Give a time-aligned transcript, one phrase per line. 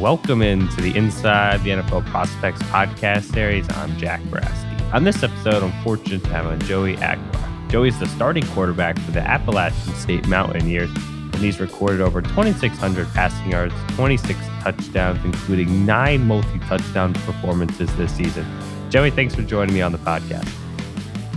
[0.00, 3.66] Welcome into the Inside the NFL Prospects podcast series.
[3.70, 4.92] I'm Jack Brasky.
[4.92, 7.70] On this episode, I'm fortunate to have on Joey Aguilar.
[7.70, 13.50] Joey's the starting quarterback for the Appalachian State Mountaineers, and he's recorded over 2,600 passing
[13.50, 18.44] yards, 26 touchdowns, including nine multi touchdown performances this season.
[18.90, 20.52] Joey, thanks for joining me on the podcast.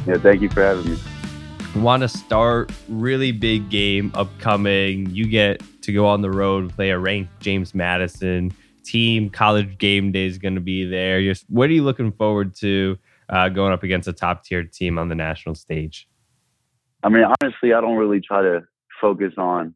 [0.05, 0.97] Yeah, thank you for having me.
[1.75, 5.09] Want to start really big game upcoming.
[5.11, 8.51] You get to go on the road, play a ranked James Madison
[8.83, 9.29] team.
[9.29, 11.21] College game day is going to be there.
[11.21, 12.97] Just what are you looking forward to
[13.29, 16.09] uh, going up against a top tier team on the national stage?
[17.03, 18.61] I mean, honestly, I don't really try to
[18.99, 19.75] focus on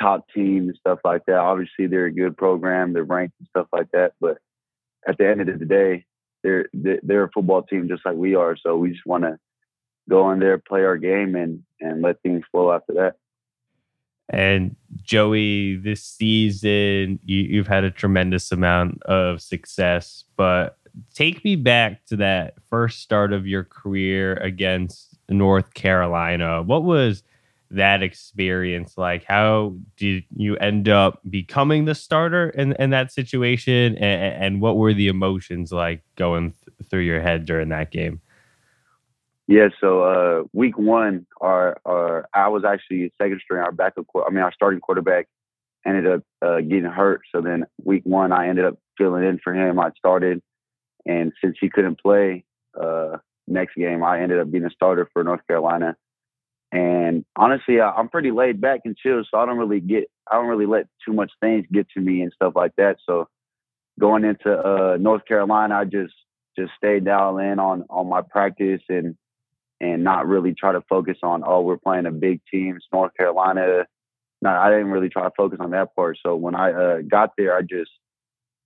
[0.00, 1.36] top teams and stuff like that.
[1.36, 4.12] Obviously, they're a good program, they're ranked and stuff like that.
[4.20, 4.38] But
[5.06, 6.04] at the end of the day,
[6.42, 8.56] they're they're a football team just like we are.
[8.56, 9.38] So we just want to
[10.08, 13.16] go in there, play our game, and and let things flow after that.
[14.30, 20.76] And Joey, this season you, have had a tremendous amount of success, but
[21.14, 26.62] take me back to that first start of your career against North Carolina.
[26.62, 27.22] What was
[27.70, 29.24] that experience like?
[29.24, 33.96] How did you end up becoming the starter in, in that situation?
[33.96, 38.20] And, and what were the emotions like going th- through your head during that game?
[39.48, 43.62] Yeah, so uh, week one, our, our I was actually second string.
[43.62, 45.26] Our backup, I mean, our starting quarterback
[45.86, 47.22] ended up uh, getting hurt.
[47.34, 49.80] So then week one, I ended up filling in for him.
[49.80, 50.42] I started,
[51.06, 52.44] and since he couldn't play
[52.78, 55.96] uh, next game, I ended up being a starter for North Carolina.
[56.70, 60.34] And honestly, I, I'm pretty laid back and chill, so I don't really get, I
[60.34, 62.98] don't really let too much things get to me and stuff like that.
[63.06, 63.28] So
[63.98, 66.12] going into uh, North Carolina, I just
[66.58, 69.16] just stayed dialed in on on my practice and
[69.80, 73.12] and not really try to focus on oh we're playing a big team, it's North
[73.16, 73.86] Carolina.
[74.40, 76.18] No, I didn't really try to focus on that part.
[76.24, 77.90] So when I uh, got there, I just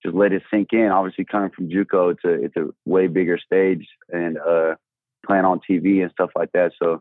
[0.05, 0.89] just let it sink in.
[0.89, 4.75] Obviously, coming from JUCO, it's a it's a way bigger stage and uh,
[5.27, 6.73] playing on TV and stuff like that.
[6.81, 7.01] So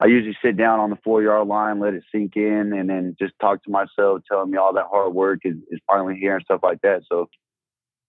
[0.00, 3.16] I usually sit down on the four yard line, let it sink in, and then
[3.18, 6.44] just talk to myself, telling me all that hard work is, is finally here and
[6.44, 7.02] stuff like that.
[7.10, 7.28] So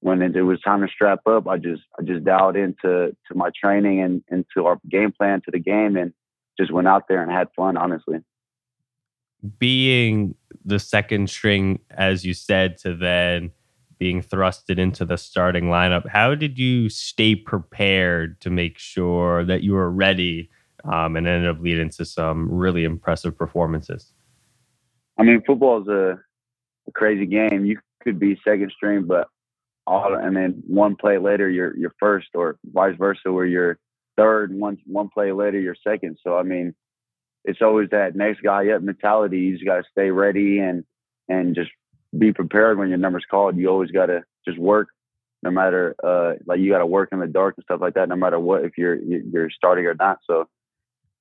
[0.06, 3.50] when it, was time to strap up, I just I just dialed into to my
[3.60, 6.14] training and into our game plan to the game and
[6.60, 8.20] just went out there and had fun, honestly.
[9.58, 13.50] Being the second string, as you said, to then
[13.98, 19.64] being thrusted into the starting lineup, how did you stay prepared to make sure that
[19.64, 20.52] you were ready
[20.84, 24.14] um, and ended up leading to some really impressive performances?
[25.18, 26.20] I mean, football is a,
[26.88, 27.66] a crazy game.
[27.66, 29.30] You could be second string, but
[29.88, 33.78] all and then one play later you're you're first or vice versa where you're
[34.18, 36.18] third one one play later you're second.
[36.24, 36.74] So I mean
[37.44, 39.40] it's always that next guy up mentality.
[39.40, 40.84] You just gotta stay ready and
[41.30, 41.72] and just
[42.18, 43.58] be prepared when your number's called.
[43.58, 44.88] You always gotta just work
[45.44, 48.16] no matter uh like you gotta work in the dark and stuff like that, no
[48.16, 50.20] matter what if you're you're starting or not.
[50.26, 50.48] So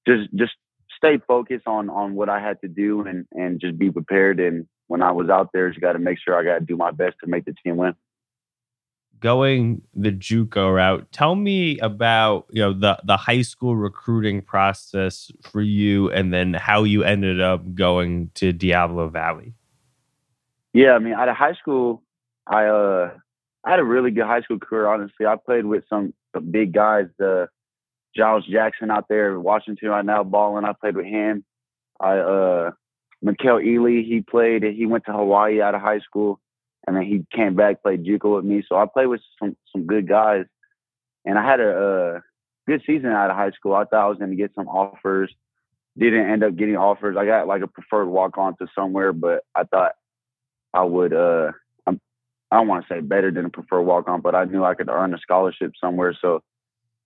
[0.07, 0.53] just just
[0.97, 4.67] stay focused on on what I had to do and and just be prepared and
[4.87, 6.91] when I was out there, just got to make sure I got to do my
[6.91, 7.95] best to make the team win
[9.25, 15.33] going the JUCO route, tell me about you know the the high school recruiting process
[15.43, 19.55] for you, and then how you ended up going to Diablo Valley.
[20.75, 22.03] Yeah, I mean, out of high school,
[22.47, 23.13] I uh
[23.65, 24.89] I had a really good high school career.
[24.89, 27.07] Honestly, I played with some, some big guys.
[27.19, 27.47] Uh,
[28.15, 30.67] Giles Jackson out there in Washington right now, balling.
[30.67, 31.47] I played with him.
[31.99, 32.71] I uh,
[33.23, 34.65] Mikel Ely, he played.
[34.65, 36.41] He went to Hawaii out of high school
[36.87, 38.63] and then he came back played JUCO with me.
[38.69, 40.45] So I played with some some good guys,
[41.25, 42.21] and I had a, a
[42.67, 43.75] good season out of high school.
[43.75, 45.33] I thought I was going to get some offers.
[45.97, 47.17] Didn't end up getting offers.
[47.19, 49.93] I got like a preferred walk on to somewhere, but I thought
[50.73, 51.13] I would.
[51.13, 51.53] uh
[51.87, 52.01] I'm,
[52.51, 54.75] I don't want to say better than a preferred walk on, but I knew I
[54.75, 56.17] could earn a scholarship somewhere.
[56.21, 56.43] So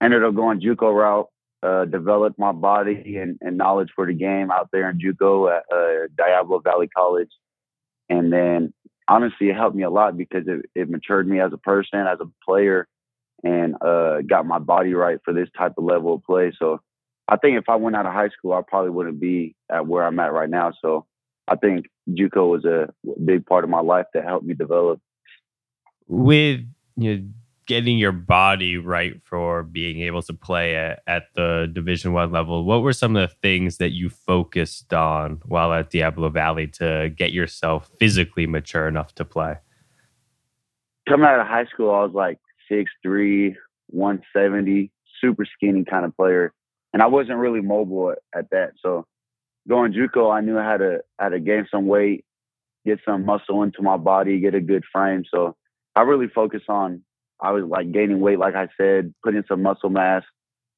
[0.03, 1.29] ended up going JUCO route.
[1.61, 5.65] Uh, developed my body and, and knowledge for the game out there in JUCO at
[5.75, 7.31] uh, Diablo Valley College,
[8.09, 8.73] and then
[9.09, 12.19] honestly, it helped me a lot because it, it matured me as a person, as
[12.21, 12.87] a player,
[13.43, 16.53] and uh, got my body right for this type of level of play.
[16.59, 16.81] So
[17.29, 20.05] I think if I went out of high school, I probably wouldn't be at where
[20.05, 20.73] I'm at right now.
[20.81, 21.07] So
[21.47, 22.89] I think JUCO was a
[23.25, 25.01] big part of my life that helped me develop.
[26.07, 26.61] With
[26.97, 27.29] you know,
[27.69, 32.65] getting your body right for being able to play at, at the division one level
[32.65, 37.13] what were some of the things that you focused on while at diablo valley to
[37.17, 39.57] get yourself physically mature enough to play
[41.09, 42.39] coming out of high school i was like
[42.71, 43.55] 6'3
[43.91, 44.91] 170
[45.21, 46.53] super skinny kind of player
[46.93, 49.07] and i wasn't really mobile at, at that so
[49.69, 52.25] going juco i knew i had to had to gain some weight
[52.89, 55.25] get some muscle into my body, get a good frame.
[55.33, 55.57] So
[55.95, 57.03] I really focus on
[57.41, 60.25] I was like gaining weight, like I said, putting some muscle mass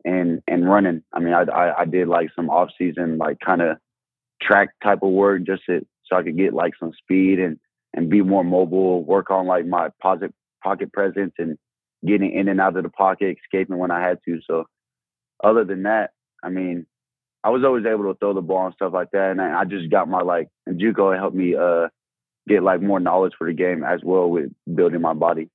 [0.04, 1.02] and and running.
[1.12, 3.78] I mean, I I, I did like some off season like kind of
[4.42, 7.58] track type of work just to, so I could get like some speed and
[7.94, 11.58] and be more mobile, work on like my pocket pocket presence and
[12.06, 14.40] getting in and out of the pocket, escaping when I had to.
[14.46, 14.64] So
[15.42, 16.10] other than that,
[16.42, 16.86] I mean,
[17.44, 19.30] I was always able to throw the ball and stuff like that.
[19.30, 21.88] And I just got my like JUCO helped me uh
[22.48, 25.50] get like more knowledge for the game as well with building my body.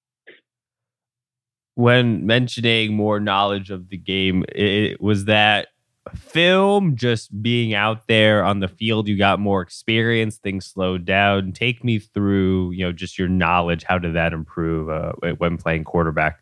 [1.75, 5.68] When mentioning more knowledge of the game, it, was that
[6.13, 11.51] film just being out there on the field you got more experience things slowed down.
[11.51, 13.83] Take me through you know just your knowledge.
[13.83, 16.42] How did that improve uh, when playing quarterback?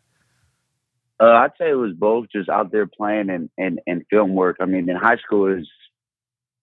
[1.20, 4.56] Uh, i'd say it was both just out there playing and, and and film work.
[4.60, 5.66] I mean in high school is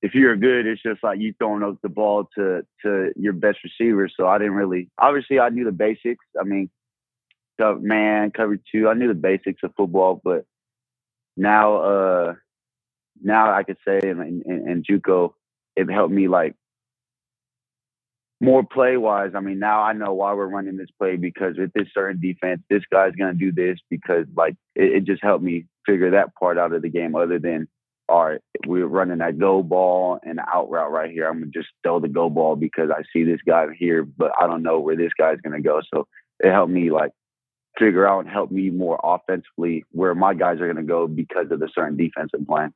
[0.02, 3.60] if you're good it's just like you throwing up the ball to to your best
[3.64, 4.10] receiver.
[4.16, 6.26] So i didn't really obviously i knew the basics.
[6.40, 6.70] I mean
[7.82, 10.46] man cover two i knew the basics of football but
[11.38, 12.34] now uh
[13.22, 15.34] now I could say in, JUCO,
[15.76, 16.56] it helped me like
[18.40, 19.32] more play wise.
[19.36, 22.62] I mean, now I know why we're running this play because with this certain defense,
[22.70, 26.58] this guy's gonna do this because like it, it, just helped me figure that part
[26.58, 27.16] out of the game.
[27.16, 27.68] Other than
[28.10, 31.30] all right, we're running that go ball and out route right here.
[31.30, 34.48] I'm gonna just throw the go ball because I see this guy here, but I
[34.48, 35.82] don't know where this guy's gonna go.
[35.94, 36.08] So
[36.40, 37.12] it helped me like
[37.78, 41.60] figure out and help me more offensively where my guys are gonna go because of
[41.60, 42.74] the certain defensive plan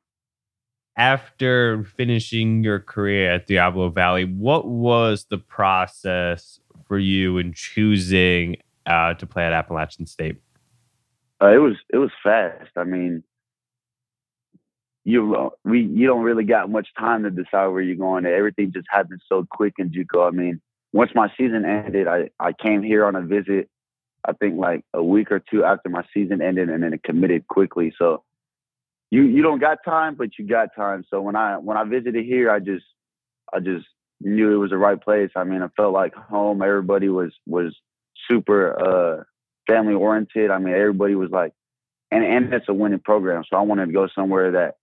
[0.96, 6.58] after finishing your career at Diablo Valley, what was the process
[6.88, 8.56] for you in choosing
[8.86, 10.38] uh, to play at Appalachian State?
[11.40, 12.70] Uh, it was it was fast.
[12.76, 13.22] I mean,
[15.04, 18.24] you we you don't really got much time to decide where you're going.
[18.24, 20.26] Everything just happened so quick in JUCO.
[20.26, 20.62] I mean,
[20.94, 23.68] once my season ended, I I came here on a visit.
[24.26, 27.46] I think like a week or two after my season ended, and then it committed
[27.46, 27.92] quickly.
[27.96, 28.24] So
[29.10, 31.04] you you don't got time, but you got time.
[31.10, 32.84] So when I when I visited here, I just
[33.52, 33.86] I just
[34.20, 35.30] knew it was the right place.
[35.36, 36.62] I mean, I felt like home.
[36.62, 37.74] Everybody was was
[38.28, 39.24] super uh,
[39.66, 40.50] family oriented.
[40.50, 41.52] I mean, everybody was like,
[42.10, 43.44] and and it's a winning program.
[43.48, 44.74] So I wanted to go somewhere that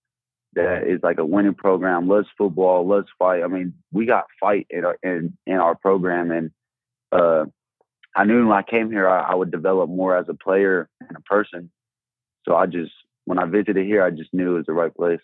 [0.54, 2.08] that is like a winning program.
[2.08, 3.42] Loves football, loves fight.
[3.42, 6.50] I mean, we got fight in our in in our program, and
[7.12, 7.44] uh,
[8.16, 11.16] I knew when I came here, I, I would develop more as a player and
[11.16, 11.70] a person.
[12.46, 12.92] So I just
[13.24, 15.20] when I visited here, I just knew it was the right place.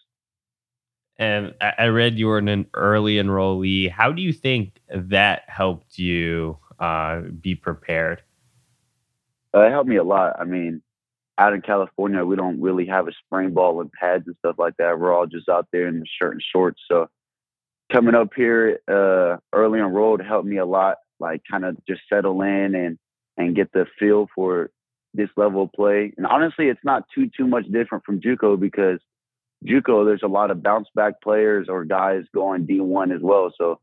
[1.19, 3.91] And I read you were an early enrollee.
[3.91, 8.23] How do you think that helped you uh, be prepared?
[9.55, 10.37] Uh, it helped me a lot.
[10.41, 10.81] I mean,
[11.37, 14.79] out in California, we don't really have a spring ball and pads and stuff like
[14.79, 14.99] that.
[14.99, 16.81] We're all just out there in the shirt and shorts.
[16.91, 17.09] So
[17.93, 20.97] coming up here uh, early enrolled helped me a lot.
[21.20, 22.99] Like kind of just settle in and
[23.37, 24.70] and get the feel for
[25.14, 26.12] this level of play.
[26.17, 29.00] And honestly, it's not too too much different from JUCO because
[29.64, 33.52] JUCO there's a lot of bounce back players or guys going D1 as well.
[33.56, 33.81] So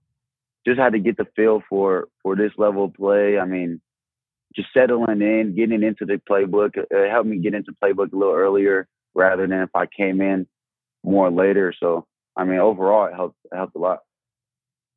[0.65, 3.37] just had to get the feel for for this level of play.
[3.37, 3.81] I mean,
[4.55, 6.77] just settling in, getting into the playbook.
[6.77, 10.21] Uh, it helped me get into playbook a little earlier rather than if I came
[10.21, 10.47] in
[11.03, 11.73] more later.
[11.79, 12.05] So
[12.35, 13.99] I mean, overall, it helped it helped a lot.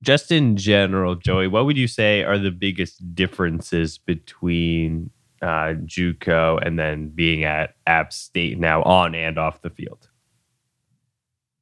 [0.02, 5.10] Just in general, Joey, what would you say are the biggest differences between
[5.42, 10.08] uh, JUCO, and then being at App State now on and off the field?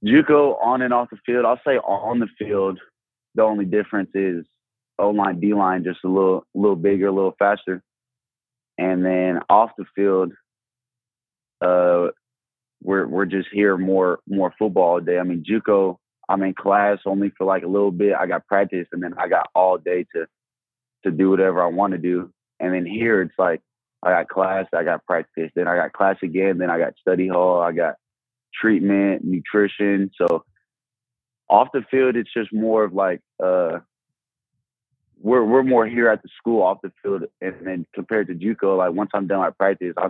[0.05, 1.45] JUCO on and off the field.
[1.45, 2.79] I'll say on the field,
[3.35, 4.45] the only difference is
[4.99, 7.83] O line, D line, just a little, little bigger, a little faster,
[8.79, 10.33] and then off the field,
[11.61, 12.09] uh,
[12.83, 15.19] we're we're just here more more football all day.
[15.19, 18.15] I mean, JUCO, I'm in class only for like a little bit.
[18.15, 20.27] I got practice, and then I got all day to
[21.05, 22.33] to do whatever I want to do.
[22.61, 23.61] And then here, it's like
[24.03, 27.29] I got class, I got practice, then I got class again, then I got study
[27.29, 27.95] hall, I got
[28.55, 30.11] treatment, nutrition.
[30.17, 30.45] So
[31.49, 33.79] off the field, it's just more of like uh,
[35.21, 38.79] we're we're more here at the school off the field, and then compared to JUCO,
[38.79, 40.09] like once I'm done my practice, I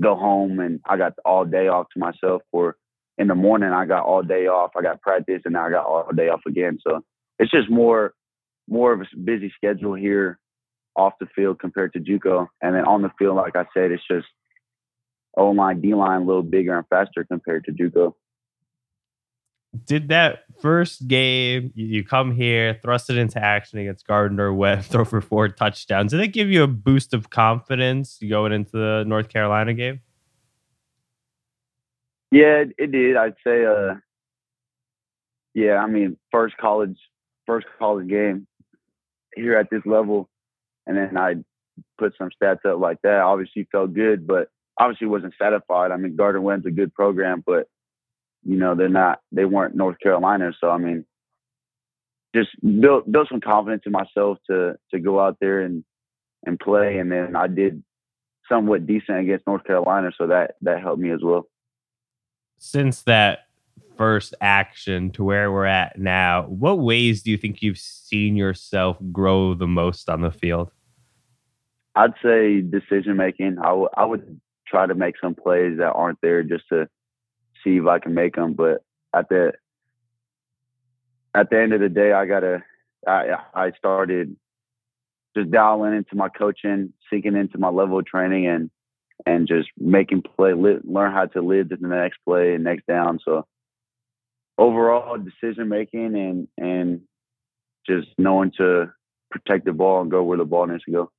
[0.00, 2.42] go home and I got all day off to myself.
[2.50, 2.76] For
[3.18, 4.72] in the morning, I got all day off.
[4.76, 6.78] I got practice, and now I got all day off again.
[6.86, 7.02] So
[7.38, 8.14] it's just more
[8.68, 10.38] more of a busy schedule here
[10.96, 12.48] off the field compared to JUCO.
[12.60, 14.26] And then on the field, like I said, it's just
[15.36, 18.14] O line, D line a little bigger and faster compared to JUCO.
[19.86, 25.04] Did that first game you come here, thrust it into action against Gardner Webb, throw
[25.04, 26.12] for four touchdowns?
[26.12, 30.00] Did it give you a boost of confidence going into the North Carolina game?
[32.32, 33.16] Yeah, it, it did.
[33.16, 33.96] I'd say, uh,
[35.54, 35.76] yeah.
[35.78, 36.98] I mean, first college,
[37.46, 38.46] first college game,
[39.36, 40.28] here at this level,
[40.86, 41.36] and then I
[41.98, 43.20] put some stats up like that.
[43.20, 44.48] Obviously felt good, but
[44.80, 45.92] obviously wasn't satisfied.
[45.92, 47.68] I mean, Gardner Webb's a good program, but
[48.44, 49.20] you know they're not.
[49.32, 51.04] They weren't North Carolina, so I mean,
[52.36, 55.84] just built built some confidence in myself to to go out there and
[56.46, 56.98] and play.
[56.98, 57.82] And then I did
[58.48, 61.46] somewhat decent against North Carolina, so that that helped me as well.
[62.64, 63.48] Since that
[63.96, 68.98] first action to where we're at now, what ways do you think you've seen yourself
[69.10, 70.70] grow the most on the field?
[71.96, 73.58] I'd say decision making.
[73.58, 76.88] I, w- I would try to make some plays that aren't there just to
[77.64, 78.54] see if I can make them.
[78.54, 79.54] But at the
[81.34, 82.62] at the end of the day, I gotta.
[83.08, 84.36] I I started
[85.36, 88.70] just dialing into my coaching, sinking into my level of training, and
[89.26, 93.18] and just making play, learn how to live to the next play and next down.
[93.24, 93.46] So
[94.58, 97.02] overall decision making and and
[97.86, 98.92] just knowing to
[99.30, 101.10] protect the ball and go where the ball needs to go.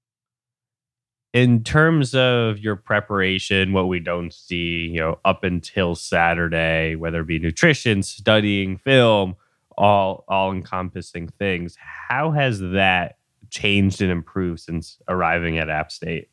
[1.33, 7.21] In terms of your preparation, what we don't see, you know, up until Saturday, whether
[7.21, 9.35] it be nutrition, studying, film,
[9.75, 11.75] all all encompassing things,
[12.07, 13.17] how has that
[13.49, 16.29] changed and improved since arriving at App State?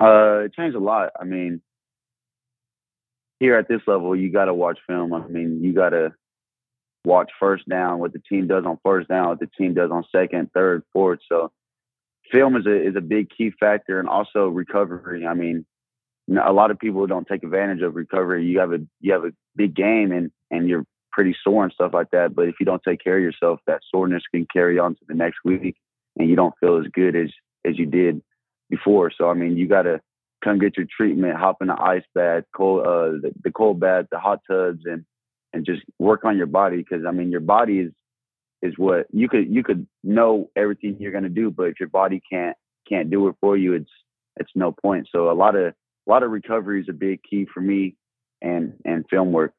[0.00, 1.10] Uh, it changed a lot.
[1.18, 1.62] I mean,
[3.40, 5.12] here at this level, you got to watch film.
[5.12, 6.14] I mean, you got to
[7.04, 10.04] watch first down, what the team does on first down, what the team does on
[10.10, 11.20] second, third, fourth.
[11.28, 11.52] So,
[12.32, 15.26] film is a is a big key factor, and also recovery.
[15.26, 15.66] I mean,
[16.42, 18.46] a lot of people don't take advantage of recovery.
[18.46, 21.92] You have a you have a big game, and and you're pretty sore and stuff
[21.94, 22.34] like that.
[22.34, 25.14] But if you don't take care of yourself, that soreness can carry on to the
[25.14, 25.76] next week,
[26.16, 27.30] and you don't feel as good as
[27.64, 28.22] as you did
[28.70, 29.10] before.
[29.16, 30.00] So I mean, you got to
[30.42, 34.06] come get your treatment, hop in the ice bath, cold, uh, the, the cold bath,
[34.10, 35.04] the hot tubs, and
[35.52, 37.92] and just work on your body because I mean, your body is
[38.62, 42.20] is what you could you could know everything you're gonna do, but if your body
[42.30, 42.56] can't
[42.88, 43.90] can't do it for you, it's
[44.36, 45.08] it's no point.
[45.10, 45.74] So a lot of
[46.06, 47.96] a lot of recovery is a big key for me,
[48.42, 49.52] and and film work.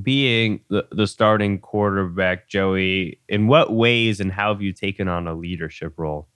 [0.00, 5.26] Being the, the starting quarterback, Joey, in what ways and how have you taken on
[5.26, 6.28] a leadership role?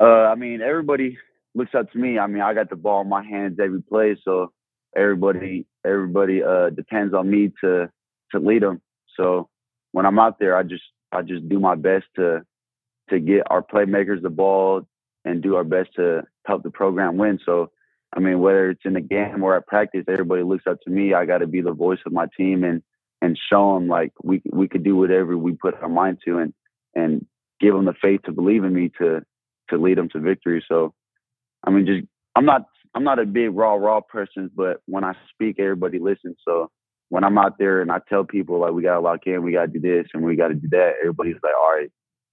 [0.00, 1.18] Uh, I mean, everybody
[1.54, 2.18] looks up to me.
[2.18, 4.52] I mean, I got the ball in my hands every play, so
[4.96, 7.90] everybody everybody uh, depends on me to
[8.32, 8.80] to lead them.
[9.16, 9.48] So
[9.92, 12.42] when I'm out there, I just I just do my best to
[13.10, 14.86] to get our playmakers the ball
[15.24, 17.38] and do our best to help the program win.
[17.44, 17.70] So
[18.16, 21.12] I mean, whether it's in the game or at practice, everybody looks up to me.
[21.12, 22.82] I got to be the voice of my team and
[23.20, 26.54] and show them like we we could do whatever we put our mind to and
[26.94, 27.26] and
[27.60, 29.22] give them the faith to believe in me to
[29.70, 30.64] to lead them to victory.
[30.68, 30.94] So
[31.66, 32.62] I mean, just I'm not
[32.94, 36.36] I'm not a big raw raw person, but when I speak, everybody listens.
[36.46, 36.70] So
[37.08, 39.68] when I'm out there and I tell people like we gotta lock in, we gotta
[39.68, 41.90] do this and we gotta do that, everybody's like, all right,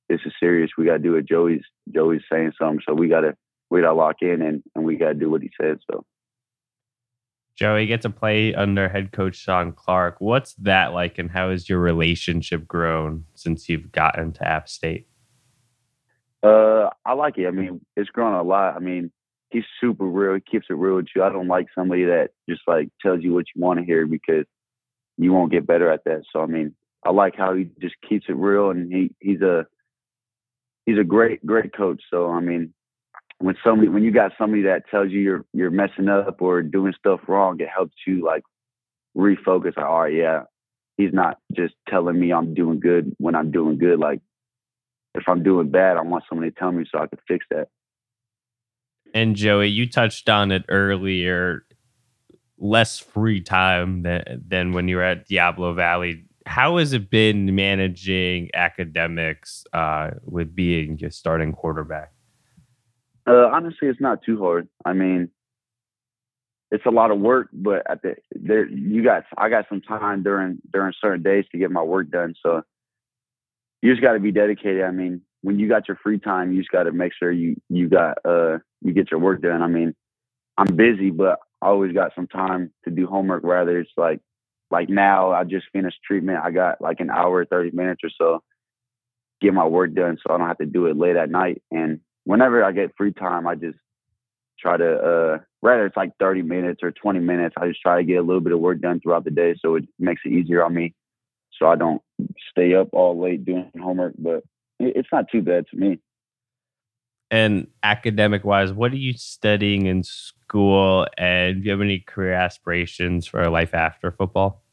[0.09, 0.71] this is serious.
[0.77, 1.27] We gotta do it.
[1.27, 1.63] Joey's
[1.93, 3.35] Joey's saying something, so we gotta
[3.69, 5.79] we gotta lock in and, and we gotta do what he said.
[5.91, 6.05] So
[7.57, 10.17] Joey, get to play under head coach Shawn Clark.
[10.19, 15.07] What's that like, and how has your relationship grown since you've gotten to App State?
[16.43, 17.47] Uh, I like it.
[17.47, 18.75] I mean, it's grown a lot.
[18.75, 19.11] I mean,
[19.49, 20.35] he's super real.
[20.35, 21.23] He keeps it real with you.
[21.23, 24.45] I don't like somebody that just like tells you what you want to hear because
[25.17, 26.23] you won't get better at that.
[26.31, 26.75] So I mean,
[27.05, 29.65] I like how he just keeps it real, and he he's a
[30.85, 32.01] he's a great great coach.
[32.11, 32.73] So I mean,
[33.39, 36.93] when somebody when you got somebody that tells you you're you're messing up or doing
[36.97, 38.43] stuff wrong, it helps you like
[39.15, 39.75] refocus.
[39.77, 40.43] Like, all right, yeah,
[40.97, 43.99] he's not just telling me I'm doing good when I'm doing good.
[43.99, 44.19] Like
[45.17, 47.69] if I'm doing bad, I want somebody to tell me so I can fix that.
[49.13, 51.63] And Joey, you touched on it earlier.
[52.59, 56.25] Less free time than than when you were at Diablo Valley.
[56.45, 62.13] How has it been managing academics uh, with being your starting quarterback?
[63.27, 64.67] Uh, honestly, it's not too hard.
[64.85, 65.29] I mean,
[66.71, 70.23] it's a lot of work, but at the there you got I got some time
[70.23, 72.33] during during certain days to get my work done.
[72.41, 72.63] So
[73.81, 74.83] you just got to be dedicated.
[74.83, 77.55] I mean, when you got your free time, you just got to make sure you
[77.69, 79.61] you got uh you get your work done.
[79.61, 79.93] I mean,
[80.57, 83.43] I'm busy, but I always got some time to do homework.
[83.43, 84.19] Rather, it's like
[84.71, 86.39] like now I just finished treatment.
[86.43, 88.43] I got like an hour, thirty minutes or so,
[89.41, 91.61] get my work done, so I don't have to do it late at night.
[91.71, 93.77] And whenever I get free time, I just
[94.59, 98.03] try to uh rather it's like 30 minutes or 20 minutes i just try to
[98.03, 100.63] get a little bit of work done throughout the day so it makes it easier
[100.63, 100.93] on me
[101.57, 102.01] so I don't
[102.51, 104.13] stay up all late doing homework.
[104.17, 104.43] But
[104.79, 105.99] it's not too bad to me.
[107.29, 111.07] And academic wise, what are you studying in school?
[111.17, 114.63] And do you have any career aspirations for life after football?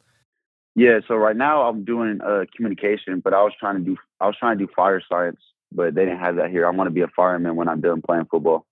[0.76, 4.26] Yeah, so right now I'm doing uh, communication, but I was trying to do I
[4.26, 5.40] was trying to do fire science,
[5.72, 6.66] but they didn't have that here.
[6.66, 8.66] I want to be a fireman when I'm done playing football.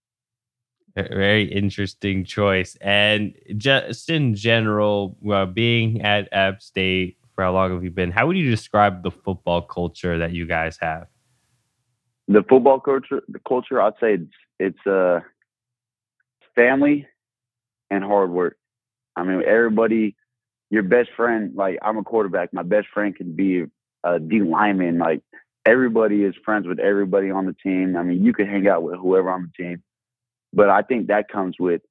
[0.94, 2.76] Very interesting choice.
[2.80, 8.10] And just in general, uh, being at App State for how long have you been?
[8.10, 11.06] How would you describe the football culture that you guys have?
[12.28, 15.20] The football culture, the culture, I'd say it's it's uh,
[16.54, 17.06] family
[17.90, 18.56] and hard work.
[19.16, 20.16] I mean, everybody,
[20.70, 21.54] your best friend.
[21.54, 22.52] Like I'm a quarterback.
[22.52, 23.64] My best friend can be
[24.04, 24.98] a D lineman.
[24.98, 25.22] Like
[25.66, 27.96] everybody is friends with everybody on the team.
[27.96, 29.82] I mean, you could hang out with whoever on the team
[30.52, 31.82] but I think that comes with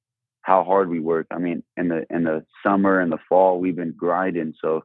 [0.42, 1.26] how hard we work.
[1.30, 4.54] I mean, in the in the summer and the fall, we've been grinding.
[4.60, 4.84] So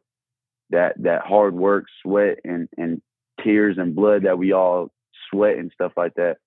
[0.69, 3.01] that that hard work, sweat, and and
[3.43, 4.89] tears and blood that we all
[5.29, 6.38] sweat and stuff like that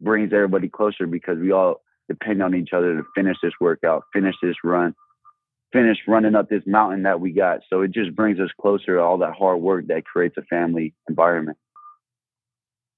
[0.00, 4.34] brings everybody closer because we all depend on each other to finish this workout, finish
[4.42, 4.94] this run,
[5.72, 7.60] finish running up this mountain that we got.
[7.70, 10.94] So it just brings us closer to all that hard work that creates a family
[11.08, 11.58] environment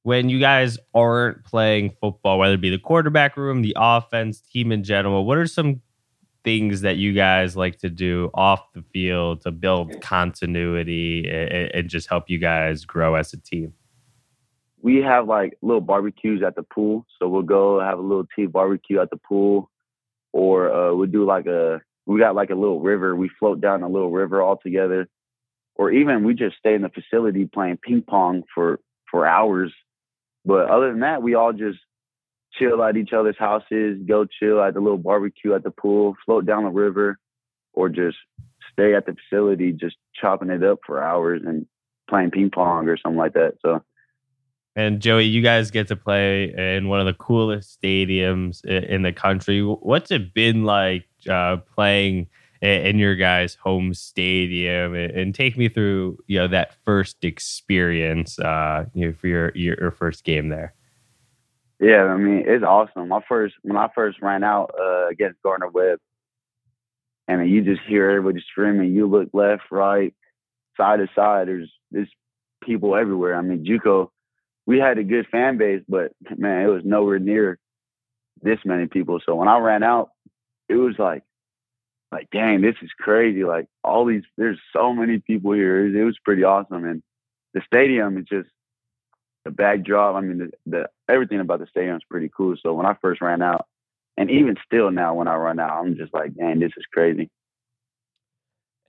[0.04, 4.70] when you guys aren't playing football, whether it be the quarterback room, the offense, team
[4.70, 5.80] in general, what are some
[6.44, 11.88] things that you guys like to do off the field to build continuity and, and
[11.88, 13.72] just help you guys grow as a team?
[14.82, 17.06] We have like little barbecues at the pool.
[17.18, 19.70] So we'll go have a little team barbecue at the pool,
[20.32, 23.16] or uh, we'll do like a, we got like a little river.
[23.16, 25.08] We float down a little river all together.
[25.76, 28.78] Or even we just stay in the facility playing ping pong for,
[29.10, 29.72] for hours
[30.44, 31.78] but other than that, we all just
[32.58, 36.46] chill at each other's houses, go chill at the little barbecue at the pool, float
[36.46, 37.18] down the river,
[37.72, 38.16] or just
[38.72, 41.66] stay at the facility, just chopping it up for hours and
[42.08, 43.54] playing ping pong or something like that.
[43.62, 43.82] So.
[44.76, 49.12] And Joey, you guys get to play in one of the coolest stadiums in the
[49.12, 49.60] country.
[49.60, 52.26] What's it been like uh, playing
[52.60, 58.86] in your guys' home stadium and take me through you know that first experience uh,
[58.94, 60.74] you know, for your, your, your first game there.
[61.80, 63.08] Yeah, I mean it's awesome.
[63.08, 65.98] My first when I first ran out uh, against Gardner Webb,
[67.28, 68.94] I mean you just hear everybody screaming.
[68.94, 70.14] You look left, right,
[70.76, 71.48] side to side.
[71.48, 72.10] There's there's
[72.62, 73.36] people everywhere.
[73.36, 74.10] I mean JUCO,
[74.66, 77.58] we had a good fan base, but man, it was nowhere near
[78.42, 79.20] this many people.
[79.26, 80.10] So when I ran out,
[80.68, 81.22] it was like
[82.12, 83.44] like, dang, this is crazy.
[83.44, 85.86] Like all these, there's so many people here.
[85.86, 86.84] It, it was pretty awesome.
[86.84, 87.02] And
[87.54, 88.48] the stadium is just
[89.44, 90.16] the backdrop.
[90.16, 92.56] I mean, the, the everything about the stadium is pretty cool.
[92.62, 93.66] So when I first ran out,
[94.16, 97.30] and even still now when I run out, I'm just like, man, this is crazy.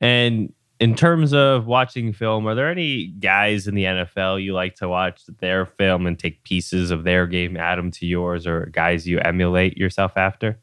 [0.02, 4.76] And in terms of watching film, are there any guys in the NFL you like
[4.76, 8.68] to watch their film and take pieces of their game, add them to yours, or
[8.68, 10.60] guys you emulate yourself after?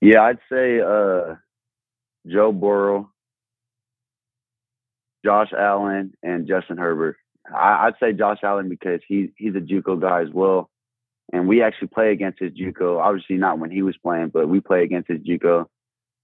[0.00, 1.36] Yeah, I'd say uh,
[2.26, 3.10] Joe Burrow,
[5.24, 7.16] Josh Allen, and Justin Herbert.
[7.52, 10.70] I, would say Josh Allen because he's he's a JUCO guy as well,
[11.32, 13.00] and we actually play against his JUCO.
[13.00, 15.66] Obviously not when he was playing, but we play against his JUCO.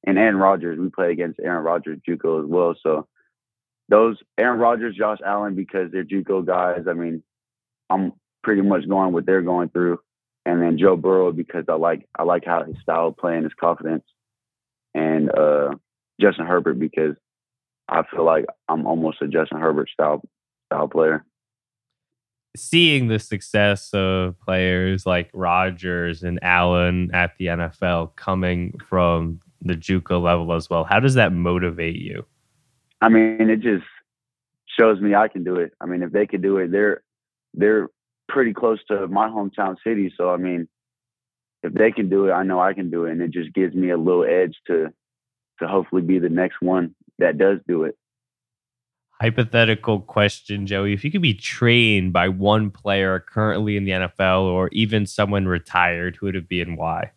[0.07, 2.75] And Aaron Rodgers, we play against Aaron Rodgers JUCO as well.
[2.83, 3.07] So
[3.91, 6.87] those Aaron Rodgers, Josh Allen, because they're JUCO guys.
[6.89, 7.23] I mean,
[7.91, 10.01] I'm pretty much going what they're going through,
[10.47, 13.53] and then Joe Burrow because I like I like how his style of playing, his
[13.61, 14.05] confidence,
[14.95, 15.75] and uh,
[16.21, 17.17] Justin Herbert because
[17.89, 20.23] I feel like I'm almost a Justin Herbert style
[20.71, 21.25] style player.
[22.57, 29.75] Seeing the success of players like Rodgers and Allen at the NFL coming from the
[29.75, 32.25] JUCO level as well, how does that motivate you?
[33.01, 33.85] I mean, it just
[34.79, 35.73] shows me I can do it.
[35.81, 37.03] I mean, if they could do it, they're
[37.55, 37.89] they're
[38.29, 40.13] pretty close to my hometown city.
[40.17, 40.69] So I mean,
[41.63, 43.75] if they can do it, I know I can do it, and it just gives
[43.75, 44.89] me a little edge to
[45.61, 47.97] to hopefully be the next one that does do it.
[49.21, 50.95] Hypothetical question, Joey.
[50.95, 55.47] If you could be trained by one player currently in the NFL or even someone
[55.47, 57.13] retired, who would it be and why?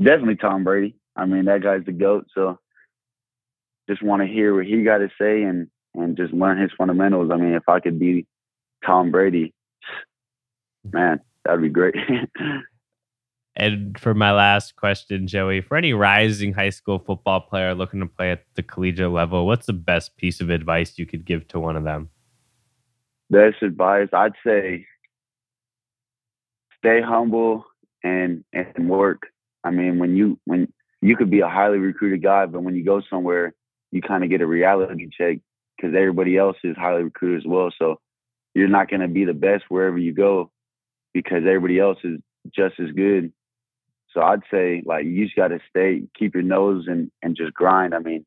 [0.00, 0.96] Definitely Tom Brady.
[1.14, 2.28] I mean, that guy's the GOAT.
[2.34, 2.58] So
[3.90, 7.30] just want to hear what he got to say and, and just learn his fundamentals.
[7.30, 8.26] I mean, if I could be
[8.84, 9.52] Tom Brady,
[10.90, 11.94] man, that'd be great.
[13.56, 18.06] And for my last question, Joey, for any rising high school football player looking to
[18.06, 21.58] play at the collegiate level, what's the best piece of advice you could give to
[21.58, 22.10] one of them?
[23.30, 24.86] Best advice, I'd say
[26.78, 27.64] stay humble
[28.04, 29.22] and and work.
[29.64, 32.84] I mean, when you when you could be a highly recruited guy, but when you
[32.84, 33.54] go somewhere,
[33.90, 35.38] you kind of get a reality check
[35.76, 37.70] because everybody else is highly recruited as well.
[37.78, 38.00] So
[38.54, 40.50] you're not going to be the best wherever you go
[41.12, 42.20] because everybody else is
[42.54, 43.32] just as good.
[44.16, 47.52] So I'd say like you just got to stay, keep your nose and and just
[47.52, 47.94] grind.
[47.94, 48.24] I mean,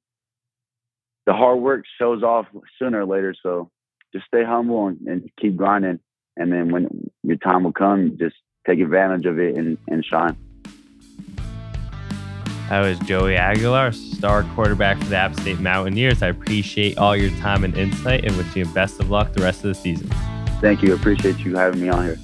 [1.26, 2.46] the hard work shows off
[2.78, 3.34] sooner or later.
[3.42, 3.72] So
[4.14, 6.00] just stay humble and, and keep grinding.
[6.38, 8.36] And then when your time will come, just
[8.68, 10.38] take advantage of it and, and shine.
[12.70, 16.22] That was Joey Aguilar, star quarterback for the App State Mountaineers.
[16.22, 19.42] I appreciate all your time and insight and wish you the best of luck the
[19.42, 20.08] rest of the season.
[20.62, 20.94] Thank you.
[20.94, 22.20] Appreciate you having me on here.